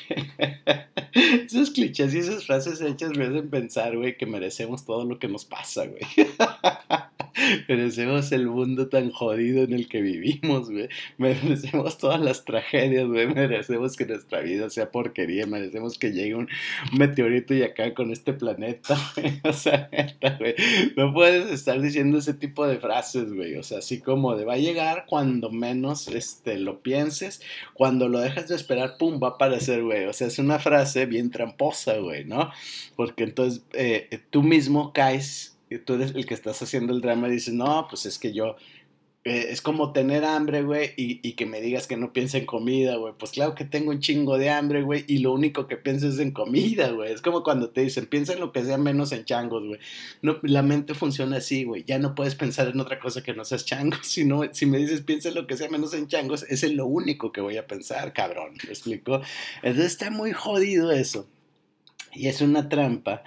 Esos 1.47 1.71
clichés 1.71 2.15
y 2.15 2.19
esas 2.19 2.47
frases 2.47 2.81
hechas 2.81 3.17
me 3.17 3.25
hacen 3.25 3.51
pensar, 3.51 3.97
güey, 3.97 4.17
que 4.17 4.27
merecemos 4.27 4.85
todo 4.85 5.05
lo 5.05 5.19
que 5.23 5.29
nos 5.29 5.45
pasa, 5.45 5.87
güey. 5.87 6.03
merecemos 7.69 8.33
el 8.33 8.47
mundo 8.47 8.89
tan 8.89 9.11
jodido 9.11 9.65
en 9.65 9.73
el 9.73 9.89
que 9.89 10.03
vivimos, 10.03 10.71
güey. 10.71 10.89
Merecemos 11.19 11.99
todas 11.99 12.21
las 12.21 12.45
tragedias, 12.45 13.07
güey. 13.07 13.27
Merecemos 13.27 13.97
que 13.97 14.07
nuestra 14.07 14.41
vida 14.41 14.71
sea 14.71 14.91
porquería. 14.91 15.47
Merecemos 15.47 15.99
que 15.99 16.13
llegue 16.13 16.35
un 16.35 16.49
meteorito 16.93 17.55
y 17.55 17.63
acá 17.63 17.95
con 17.95 18.11
este 18.11 18.33
planeta. 18.33 18.97
O 19.45 19.53
sea, 19.53 19.89
neta, 19.93 20.37
güey. 20.39 20.55
No 20.97 21.13
puedes 21.13 21.51
estar 21.51 21.81
diciendo 21.81 22.19
ese 22.19 22.35
tipo 22.35 22.67
de 22.67 22.79
frases, 22.79 23.33
güey. 23.33 23.57
O 23.57 23.63
sea, 23.63 23.79
así 23.79 24.01
como 24.01 24.37
de 24.37 24.45
va 24.45 24.55
a 24.55 24.59
llegar 24.59 25.05
cuando 25.07 25.51
menos 25.51 26.09
este, 26.09 26.59
lo 26.59 26.83
pienses. 26.83 27.41
Cuando 27.75 28.09
lo 28.09 28.21
dejas 28.21 28.49
de 28.49 28.57
esperar, 28.57 28.97
pum, 28.99 29.21
va 29.23 29.29
a 29.29 29.31
aparecer, 29.33 29.83
güey. 29.83 30.05
O 30.07 30.13
sea, 30.13 30.27
es 30.27 30.39
una 30.39 30.59
frase 30.59 31.07
bien 31.07 31.31
tramposa, 31.31 31.97
güey, 31.99 32.25
¿no? 32.25 32.51
Porque 32.97 33.25
entonces 33.25 33.65
eh, 33.73 34.21
tú 34.31 34.43
mismo 34.43 34.93
caes 34.93 35.53
tú 35.79 35.95
eres 35.95 36.15
el 36.15 36.27
que 36.27 36.35
estás 36.35 36.61
haciendo 36.63 36.93
el 36.93 37.01
drama 37.01 37.29
y 37.29 37.33
dices, 37.33 37.55
no, 37.55 37.87
pues 37.89 38.07
es 38.07 38.19
que 38.19 38.33
yo, 38.33 38.57
eh, 39.25 39.53
es 39.53 39.63
como 39.63 39.93
tener 39.93 40.25
hambre, 40.25 40.65
güey, 40.65 40.95
y, 40.97 41.35
que 41.35 41.47
me 41.47 41.61
digas 41.61 41.87
que 41.87 41.97
no 41.97 42.13
piensa 42.13 42.39
en 42.39 42.47
comida, 42.47 42.97
güey. 42.97 43.15
Pues 43.17 43.31
claro 43.31 43.55
que 43.55 43.65
tengo 43.65 43.91
un 43.93 44.01
chingo 44.01 44.37
de 44.37 44.51
hambre, 44.51 44.83
güey, 44.83 45.05
y 45.07 45.19
lo 45.19 45.33
único 45.33 45.69
que 45.69 45.77
pienso 45.77 46.09
es 46.09 46.19
en 46.19 46.33
comida, 46.33 46.91
güey. 46.91 47.13
Es 47.13 47.23
como 47.23 47.45
cuando 47.45 47.71
te 47.71 47.83
dicen, 47.83 48.07
piensa 48.07 48.33
en 48.33 48.41
lo 48.41 48.51
que 48.51 48.65
sea 48.65 48.79
menos 48.79 49.13
en 49.13 49.25
changos, 49.25 49.65
güey. 49.65 49.79
No, 50.23 50.39
la 50.43 50.63
mente 50.63 50.95
funciona 50.95 51.37
así, 51.37 51.63
güey. 51.63 51.85
Ya 51.85 52.01
no 52.01 52.17
puedes 52.17 52.35
pensar 52.35 52.67
en 52.67 52.81
otra 52.81 52.99
cosa 52.99 53.23
que 53.23 53.33
no 53.33 53.45
seas 53.45 53.65
changos. 53.65 54.01
Si, 54.13 54.25
no, 54.25 54.43
si 54.53 54.67
me 54.67 54.79
dices, 54.79 55.03
piensa 55.03 55.29
en 55.29 55.37
lo 55.37 55.47
que 55.47 55.57
sea 55.57 55.71
menos 55.71 55.95
en 55.95 56.09
changos, 56.09 56.45
es 56.49 56.65
en 56.65 56.77
lo 56.77 56.87
único 56.87 57.33
que 57.33 57.41
voy 57.41 57.57
a 57.57 57.67
pensar, 57.67 58.13
cabrón. 58.13 58.55
¿Me 58.65 58.71
explico? 58.71 59.23
Entonces 59.63 59.93
está 59.93 60.11
muy 60.11 60.33
jodido 60.33 60.91
eso. 60.91 61.29
Y 62.13 62.27
es 62.29 62.41
una 62.43 62.69
trampa 62.69 63.23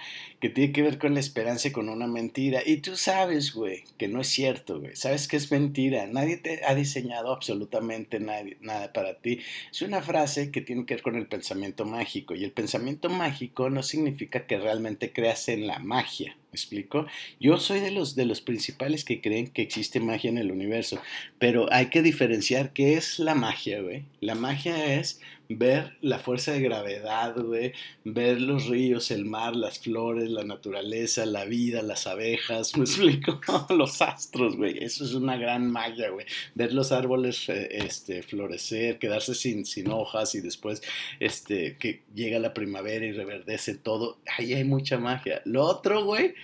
que 0.46 0.54
tiene 0.54 0.72
que 0.72 0.82
ver 0.82 0.98
con 0.98 1.14
la 1.14 1.18
esperanza 1.18 1.66
y 1.66 1.72
con 1.72 1.88
una 1.88 2.06
mentira. 2.06 2.62
Y 2.64 2.76
tú 2.76 2.94
sabes, 2.96 3.52
güey, 3.52 3.82
que 3.98 4.06
no 4.06 4.20
es 4.20 4.28
cierto, 4.28 4.78
güey. 4.78 4.94
Sabes 4.94 5.26
que 5.26 5.36
es 5.36 5.50
mentira. 5.50 6.06
Nadie 6.06 6.36
te 6.36 6.64
ha 6.64 6.76
diseñado 6.76 7.32
absolutamente 7.32 8.20
nadie, 8.20 8.56
nada 8.60 8.92
para 8.92 9.14
ti. 9.14 9.40
Es 9.72 9.82
una 9.82 10.02
frase 10.02 10.52
que 10.52 10.60
tiene 10.60 10.86
que 10.86 10.94
ver 10.94 11.02
con 11.02 11.16
el 11.16 11.26
pensamiento 11.26 11.84
mágico. 11.84 12.36
Y 12.36 12.44
el 12.44 12.52
pensamiento 12.52 13.08
mágico 13.08 13.70
no 13.70 13.82
significa 13.82 14.46
que 14.46 14.56
realmente 14.56 15.12
creas 15.12 15.48
en 15.48 15.66
la 15.66 15.80
magia. 15.80 16.36
¿Me 16.52 16.56
explico? 16.56 17.06
Yo 17.40 17.58
soy 17.58 17.80
de 17.80 17.90
los, 17.90 18.14
de 18.14 18.24
los 18.24 18.40
principales 18.40 19.04
que 19.04 19.20
creen 19.20 19.48
que 19.48 19.62
existe 19.62 19.98
magia 19.98 20.30
en 20.30 20.38
el 20.38 20.52
universo. 20.52 21.00
Pero 21.40 21.66
hay 21.72 21.86
que 21.86 22.02
diferenciar 22.02 22.72
qué 22.72 22.94
es 22.94 23.18
la 23.18 23.34
magia, 23.34 23.82
güey. 23.82 24.04
La 24.20 24.36
magia 24.36 24.94
es 24.94 25.20
ver 25.48 25.96
la 26.00 26.18
fuerza 26.18 26.52
de 26.52 26.60
gravedad, 26.60 27.34
güey. 27.36 27.72
Ver 28.04 28.40
los 28.40 28.66
ríos, 28.66 29.10
el 29.10 29.24
mar, 29.24 29.56
las 29.56 29.78
flores 29.78 30.30
la 30.36 30.44
naturaleza, 30.44 31.26
la 31.26 31.44
vida, 31.44 31.82
las 31.82 32.06
abejas, 32.06 32.76
me 32.76 32.84
explico, 32.84 33.40
los 33.70 34.00
astros, 34.02 34.56
güey, 34.56 34.82
eso 34.82 35.04
es 35.04 35.14
una 35.14 35.36
gran 35.36 35.70
magia, 35.70 36.10
güey, 36.10 36.26
ver 36.54 36.72
los 36.72 36.92
árboles 36.92 37.48
eh, 37.48 37.68
este, 37.72 38.22
florecer, 38.22 38.98
quedarse 38.98 39.34
sin, 39.34 39.64
sin 39.64 39.90
hojas 39.90 40.34
y 40.34 40.40
después 40.40 40.82
este, 41.20 41.76
que 41.78 42.02
llega 42.14 42.38
la 42.38 42.54
primavera 42.54 43.04
y 43.04 43.12
reverdece 43.12 43.74
todo, 43.74 44.18
ahí 44.36 44.54
hay 44.54 44.64
mucha 44.64 44.98
magia. 44.98 45.42
Lo 45.44 45.64
otro, 45.64 46.04
güey, 46.04 46.34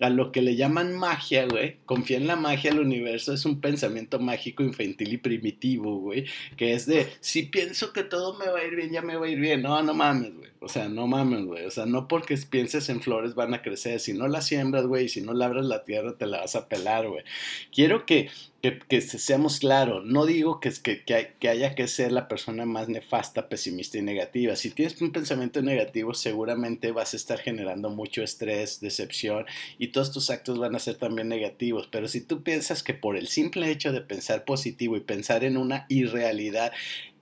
a 0.00 0.10
lo 0.10 0.32
que 0.32 0.42
le 0.42 0.56
llaman 0.56 0.94
magia, 0.94 1.46
güey. 1.46 1.78
Confía 1.86 2.16
en 2.16 2.26
la 2.26 2.36
magia 2.36 2.70
del 2.70 2.80
universo. 2.80 3.32
Es 3.32 3.44
un 3.44 3.60
pensamiento 3.60 4.18
mágico, 4.18 4.62
infantil 4.62 5.14
y 5.14 5.18
primitivo, 5.18 5.98
güey. 6.00 6.26
Que 6.56 6.74
es 6.74 6.86
de, 6.86 7.08
si 7.20 7.44
pienso 7.44 7.92
que 7.92 8.02
todo 8.02 8.38
me 8.38 8.46
va 8.48 8.60
a 8.60 8.64
ir 8.64 8.76
bien, 8.76 8.90
ya 8.90 9.02
me 9.02 9.16
va 9.16 9.26
a 9.26 9.28
ir 9.28 9.40
bien. 9.40 9.62
No, 9.62 9.82
no 9.82 9.94
mames, 9.94 10.34
güey. 10.34 10.50
O 10.60 10.68
sea, 10.68 10.88
no 10.88 11.06
mames, 11.06 11.44
güey. 11.44 11.64
O 11.64 11.70
sea, 11.70 11.86
no 11.86 12.08
porque 12.08 12.36
pienses 12.50 12.88
en 12.88 13.00
flores 13.00 13.34
van 13.34 13.54
a 13.54 13.62
crecer. 13.62 14.00
Si 14.00 14.12
no 14.12 14.28
las 14.28 14.46
siembras, 14.46 14.86
güey, 14.86 15.08
si 15.08 15.20
no 15.20 15.32
labras 15.32 15.64
la 15.66 15.84
tierra, 15.84 16.16
te 16.16 16.26
la 16.26 16.40
vas 16.40 16.56
a 16.56 16.68
pelar, 16.68 17.08
güey. 17.08 17.24
Quiero 17.72 18.04
que 18.04 18.28
que, 18.62 19.00
seamos 19.00 19.60
claros, 19.60 20.04
no 20.04 20.26
digo 20.26 20.60
que, 20.60 20.72
que, 20.82 21.04
que, 21.38 21.48
haya 21.48 21.74
que 21.74 21.86
ser 21.86 22.10
la 22.12 22.26
persona 22.26 22.64
más 22.64 22.88
nefasta, 22.88 23.48
pesimista 23.48 23.98
y 23.98 24.02
negativa. 24.02 24.56
Si 24.56 24.70
tienes 24.70 25.00
un 25.00 25.12
pensamiento 25.12 25.62
negativo, 25.62 26.14
seguramente 26.14 26.92
vas 26.92 27.14
a 27.14 27.16
estar 27.16 27.38
generando 27.38 27.90
mucho 27.90 28.22
estrés, 28.22 28.80
decepción 28.80 29.46
y 29.78 29.88
todos 29.88 30.12
tus 30.12 30.30
actos 30.30 30.58
van 30.58 30.74
a 30.74 30.80
ser 30.80 30.96
también 30.96 31.28
negativos. 31.28 31.88
Pero 31.90 32.08
si 32.08 32.20
tú 32.20 32.42
piensas 32.42 32.82
que 32.82 32.94
por 32.94 33.16
el 33.16 33.28
simple 33.28 33.70
hecho 33.70 33.92
de 33.92 34.00
pensar 34.00 34.44
positivo 34.44 34.96
y 34.96 35.00
pensar 35.00 35.44
en 35.44 35.56
una 35.56 35.86
irrealidad, 35.88 36.72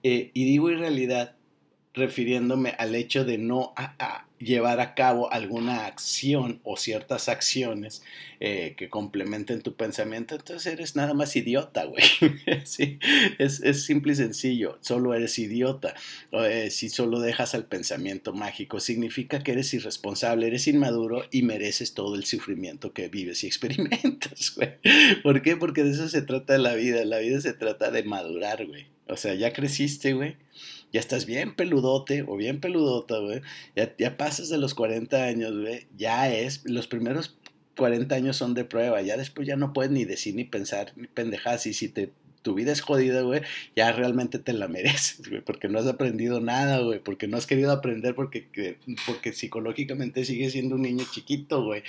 eh, 0.03 0.31
y 0.33 0.45
digo 0.45 0.69
irrealidad 0.69 1.35
refiriéndome 1.93 2.75
al 2.77 2.95
hecho 2.95 3.23
de 3.23 3.37
no 3.37 3.73
llevar 4.39 4.79
a 4.79 4.95
cabo 4.95 5.31
alguna 5.31 5.85
acción 5.85 6.59
o 6.63 6.75
ciertas 6.77 7.29
acciones 7.29 8.03
eh, 8.39 8.75
que 8.77 8.89
complementen 8.89 9.61
tu 9.61 9.75
pensamiento, 9.75 10.35
entonces 10.35 10.73
eres 10.73 10.95
nada 10.95 11.13
más 11.13 11.35
idiota, 11.35 11.85
güey. 11.85 12.03
sí, 12.65 12.99
es, 13.39 13.61
es, 13.61 13.85
simple 13.85 14.13
y 14.13 14.15
sencillo, 14.15 14.77
solo 14.81 15.13
eres 15.13 15.39
idiota. 15.39 15.95
Eh, 16.31 16.69
si 16.69 16.89
solo 16.89 17.19
dejas 17.19 17.55
al 17.55 17.65
pensamiento 17.65 18.33
mágico, 18.33 18.79
significa 18.79 19.41
que 19.41 19.53
eres 19.53 19.73
irresponsable, 19.73 20.47
eres 20.47 20.67
inmaduro 20.67 21.23
y 21.31 21.43
mereces 21.43 21.93
todo 21.93 22.15
el 22.15 22.25
sufrimiento 22.25 22.91
que 22.91 23.07
vives 23.07 23.43
y 23.43 23.47
experimentas, 23.47 24.53
güey. 24.55 24.73
¿Por 25.23 25.41
qué? 25.41 25.55
Porque 25.55 25.83
de 25.83 25.91
eso 25.91 26.09
se 26.09 26.21
trata 26.21 26.57
la 26.57 26.75
vida, 26.75 27.05
la 27.05 27.19
vida 27.19 27.39
se 27.39 27.53
trata 27.53 27.89
de 27.89 28.03
madurar, 28.03 28.65
güey. 28.65 28.87
O 29.07 29.17
sea, 29.17 29.33
ya 29.35 29.53
creciste, 29.53 30.13
güey 30.13 30.35
ya 30.91 30.99
estás 30.99 31.25
bien 31.25 31.55
peludote 31.55 32.23
o 32.27 32.35
bien 32.35 32.59
peludota, 32.59 33.19
güey, 33.19 33.41
ya, 33.75 34.17
pasas 34.17 34.49
de 34.49 34.57
los 34.57 34.73
40 34.73 35.23
años, 35.23 35.57
güey, 35.59 35.87
ya 35.97 36.33
es, 36.33 36.61
los 36.65 36.87
primeros 36.87 37.37
40 37.77 38.15
años 38.15 38.37
son 38.37 38.53
de 38.53 38.65
prueba, 38.65 39.01
ya 39.01 39.17
después 39.17 39.47
ya 39.47 39.55
no 39.55 39.73
puedes 39.73 39.91
ni 39.91 40.05
decir 40.05 40.35
ni 40.35 40.45
pensar 40.45 40.93
ni 40.95 41.07
pendejas 41.07 41.65
y 41.67 41.73
si 41.73 41.89
te 41.89 42.11
tu 42.45 42.53
vida 42.53 42.71
es 42.71 42.81
jodida, 42.81 43.23
güey, 43.23 43.41
ya 43.75 43.91
realmente 43.91 44.37
te 44.37 44.53
la 44.53 44.67
mereces, 44.67 45.27
güey, 45.27 45.41
porque 45.41 45.67
no 45.67 45.79
has 45.79 45.87
aprendido 45.87 46.41
nada, 46.41 46.79
güey, 46.81 46.99
porque 46.99 47.27
no 47.27 47.37
has 47.37 47.47
querido 47.47 47.71
aprender 47.71 48.13
porque, 48.13 48.77
porque 49.07 49.33
psicológicamente 49.33 50.23
sigues 50.25 50.51
siendo 50.51 50.75
un 50.75 50.83
niño 50.83 51.03
chiquito, 51.11 51.63
güey. 51.63 51.81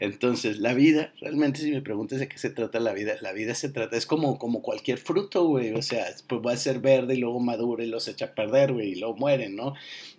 Entonces, 0.00 0.58
la 0.58 0.74
vida, 0.74 1.14
realmente 1.18 1.60
si 1.60 1.70
me 1.70 1.80
preguntas 1.80 2.20
de 2.20 2.28
qué 2.28 2.36
se 2.36 2.50
trata 2.50 2.78
la 2.78 2.92
vida, 2.92 3.14
la 3.22 3.32
vida 3.32 3.54
se 3.54 3.70
trata, 3.70 3.96
es 3.96 4.04
como, 4.04 4.38
como 4.38 4.60
cualquier 4.60 4.98
fruto, 4.98 5.46
güey, 5.46 5.72
o 5.72 5.80
sea, 5.80 6.04
pues 6.28 6.42
va 6.46 6.52
a 6.52 6.58
ser 6.58 6.80
verde 6.80 7.14
y 7.14 7.18
luego 7.18 7.40
madura 7.40 7.82
y 7.82 7.86
los 7.86 8.06
echa 8.06 8.26
a 8.26 8.34
perder, 8.34 8.74
güey, 8.74 8.90
y 8.90 8.96
luego 8.96 9.16
mueren, 9.16 9.56
¿no? 9.56 9.72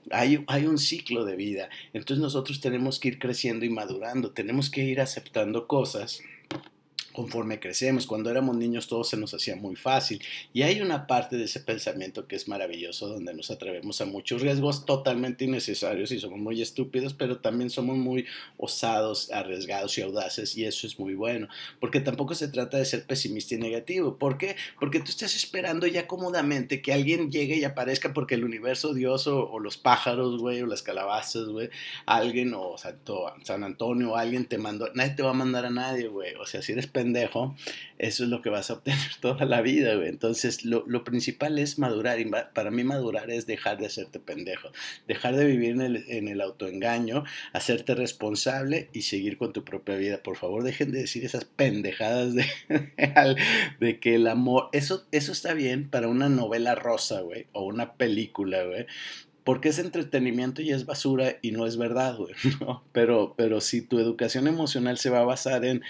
Hay, 0.09 0.43
hay 0.47 0.65
un 0.65 0.79
ciclo 0.79 1.23
de 1.23 1.35
vida, 1.35 1.69
entonces 1.93 2.19
nosotros 2.19 2.61
tenemos 2.61 2.99
que 2.99 3.09
ir 3.09 3.19
creciendo 3.19 3.63
y 3.63 3.69
madurando, 3.69 4.31
tenemos 4.31 4.71
que 4.71 4.83
ir 4.83 4.99
aceptando 5.01 5.67
cosas 5.67 6.23
conforme 7.13 7.59
crecemos. 7.59 8.07
Cuando 8.07 8.29
éramos 8.29 8.57
niños 8.57 8.87
todo 8.87 9.03
se 9.03 9.17
nos 9.17 9.33
hacía 9.33 9.55
muy 9.55 9.75
fácil. 9.75 10.21
Y 10.51 10.63
hay 10.63 10.81
una 10.81 11.07
parte 11.07 11.37
de 11.37 11.45
ese 11.45 11.59
pensamiento 11.59 12.27
que 12.27 12.35
es 12.35 12.47
maravilloso, 12.47 13.07
donde 13.07 13.33
nos 13.33 13.51
atrevemos 13.51 14.01
a 14.01 14.05
muchos 14.05 14.41
riesgos 14.41 14.85
totalmente 14.85 15.45
innecesarios 15.45 16.11
y 16.11 16.19
somos 16.19 16.39
muy 16.39 16.61
estúpidos, 16.61 17.13
pero 17.13 17.39
también 17.39 17.69
somos 17.69 17.97
muy 17.97 18.25
osados, 18.57 19.31
arriesgados 19.31 19.97
y 19.97 20.01
audaces. 20.01 20.57
Y 20.57 20.65
eso 20.65 20.87
es 20.87 20.99
muy 20.99 21.13
bueno, 21.13 21.47
porque 21.79 21.99
tampoco 21.99 22.35
se 22.35 22.47
trata 22.47 22.77
de 22.77 22.85
ser 22.85 23.05
pesimista 23.05 23.55
y 23.55 23.59
negativo. 23.59 24.17
¿Por 24.17 24.37
qué? 24.37 24.55
Porque 24.79 24.99
tú 24.99 25.09
estás 25.09 25.35
esperando 25.35 25.87
ya 25.87 26.07
cómodamente 26.07 26.81
que 26.81 26.93
alguien 26.93 27.31
llegue 27.31 27.57
y 27.57 27.63
aparezca 27.63 28.13
porque 28.13 28.35
el 28.35 28.43
universo, 28.43 28.93
Dios 28.93 29.27
o, 29.27 29.59
los 29.59 29.77
pájaros, 29.77 30.39
güey, 30.39 30.61
o 30.61 30.65
las 30.65 30.81
calabazas, 30.81 31.47
güey, 31.47 31.69
alguien 32.05 32.53
o 32.55 32.75
San 32.77 33.63
Antonio, 33.63 34.15
alguien 34.15 34.45
te 34.45 34.57
mandó. 34.57 34.89
Nadie 34.93 35.11
te 35.11 35.23
va 35.23 35.31
a 35.31 35.33
mandar 35.33 35.65
a 35.65 35.69
nadie, 35.69 36.07
güey. 36.07 36.33
O 36.35 36.45
sea, 36.45 36.61
si 36.61 36.71
eres 36.71 36.87
pendejo, 37.03 37.55
eso 37.97 38.23
es 38.23 38.29
lo 38.29 38.41
que 38.41 38.49
vas 38.49 38.69
a 38.69 38.75
obtener 38.75 38.99
toda 39.21 39.45
la 39.45 39.61
vida, 39.61 39.95
güey. 39.95 40.07
Entonces, 40.07 40.63
lo, 40.63 40.83
lo, 40.87 41.03
principal 41.03 41.59
es 41.59 41.77
madurar. 41.79 42.19
Y 42.19 42.31
para 42.53 42.71
mí 42.71 42.83
madurar 42.83 43.29
es 43.29 43.45
dejar 43.45 43.77
de 43.77 43.87
hacerte 43.87 44.19
pendejo. 44.19 44.69
Dejar 45.07 45.35
de 45.35 45.45
vivir 45.45 45.71
en 45.71 45.81
el, 45.81 46.05
en 46.07 46.27
el 46.27 46.41
autoengaño, 46.41 47.23
hacerte 47.51 47.95
responsable 47.95 48.89
y 48.93 49.01
seguir 49.01 49.37
con 49.37 49.53
tu 49.53 49.63
propia 49.63 49.95
vida. 49.95 50.23
Por 50.23 50.37
favor, 50.37 50.63
dejen 50.63 50.91
de 50.91 51.01
decir 51.01 51.25
esas 51.25 51.45
pendejadas 51.45 52.33
de, 52.33 52.45
de 53.79 53.99
que 53.99 54.15
el 54.15 54.27
amor... 54.27 54.69
Eso, 54.71 55.05
eso 55.11 55.31
está 55.31 55.53
bien 55.53 55.89
para 55.89 56.07
una 56.07 56.29
novela 56.29 56.75
rosa, 56.75 57.21
güey, 57.21 57.47
o 57.51 57.65
una 57.65 57.93
película, 57.93 58.63
güey 58.63 58.85
porque 59.43 59.69
es 59.69 59.79
entretenimiento 59.79 60.61
y 60.61 60.71
es 60.71 60.85
basura 60.85 61.37
y 61.41 61.51
no 61.51 61.65
es 61.65 61.77
verdad, 61.77 62.17
güey. 62.17 62.33
Pero, 62.91 63.33
pero 63.35 63.61
si 63.61 63.81
tu 63.81 63.99
educación 63.99 64.47
emocional 64.47 64.97
se 64.97 65.09
va 65.09 65.19
a 65.19 65.25
basar 65.25 65.65
en 65.65 65.81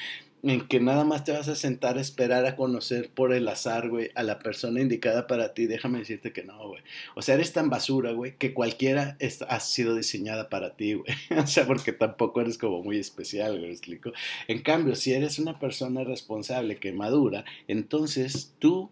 en 0.43 0.67
que 0.67 0.81
nada 0.81 1.05
más 1.05 1.23
te 1.23 1.31
vas 1.31 1.47
a 1.47 1.55
sentar 1.55 1.97
a 1.97 2.01
esperar 2.01 2.45
a 2.45 2.57
conocer 2.57 3.09
por 3.09 3.33
el 3.33 3.47
azar, 3.47 3.89
güey, 3.89 4.11
a 4.13 4.23
la 4.23 4.39
persona 4.39 4.81
indicada 4.81 5.25
para 5.25 5.53
ti, 5.53 5.67
déjame 5.67 5.99
decirte 5.99 6.33
que 6.33 6.43
no, 6.43 6.67
güey. 6.67 6.81
O 7.15 7.21
sea, 7.21 7.35
eres 7.35 7.53
tan 7.53 7.69
basura, 7.69 8.11
güey, 8.11 8.37
que 8.37 8.53
cualquiera 8.53 9.17
ha 9.47 9.59
sido 9.61 9.95
diseñada 9.95 10.49
para 10.49 10.75
ti, 10.75 10.95
güey. 10.95 11.13
o 11.41 11.47
sea, 11.47 11.65
porque 11.65 11.93
tampoco 11.93 12.41
eres 12.41 12.57
como 12.57 12.83
muy 12.83 12.99
especial, 12.99 13.57
güey, 13.57 13.71
explico? 13.71 14.11
En 14.49 14.61
cambio, 14.61 14.95
si 14.95 15.13
eres 15.13 15.39
una 15.39 15.59
persona 15.59 16.03
responsable 16.03 16.75
que 16.75 16.91
madura, 16.91 17.45
entonces 17.69 18.53
tú 18.59 18.91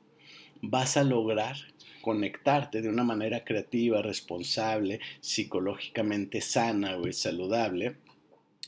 vas 0.62 0.96
a 0.96 1.04
lograr 1.04 1.58
conectarte 2.02 2.82
de 2.82 2.88
una 2.88 3.04
manera 3.04 3.44
creativa, 3.44 4.02
responsable, 4.02 5.02
psicológicamente 5.20 6.40
sana, 6.40 6.96
güey, 6.96 7.12
saludable 7.12 7.98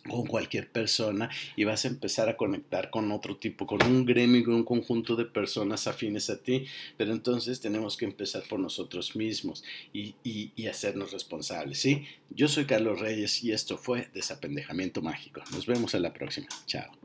con 0.08 0.26
cualquier 0.26 0.70
persona 0.70 1.30
y 1.56 1.64
vas 1.64 1.86
a 1.86 1.88
empezar 1.88 2.30
a 2.30 2.38
conectar 2.38 2.90
con 2.90 3.12
otro 3.12 3.38
tipo, 3.38 3.66
con 3.66 3.84
un 3.84 4.06
gremio, 4.06 4.44
con 4.44 4.56
un 4.56 4.64
conjunto 4.64 5.16
de 5.16 5.26
personas 5.26 5.88
afines 5.88 6.30
a 6.30 6.42
ti. 6.42 6.66
Pero 6.98 7.12
entonces 7.12 7.60
tenemos 7.60 7.98
que 7.98 8.06
empezar 8.06 8.44
por 8.50 8.60
nosotros 8.60 9.16
mismos 9.16 9.64
y, 9.94 10.16
y 10.24 10.68
hacernos 10.68 11.12
responsables. 11.12 11.80
¿sí? 11.80 12.06
Yo 12.30 12.48
soy 12.48 12.66
Carlos 12.66 13.00
Reyes 13.00 13.44
y 13.44 13.52
esto 13.52 13.78
fue 13.78 14.10
Desapendejamiento 14.14 15.02
Mágico. 15.02 15.42
Nos 15.52 15.66
vemos 15.66 15.94
en 15.94 16.02
la 16.02 16.14
próxima. 16.14 16.48
Chao. 16.66 17.03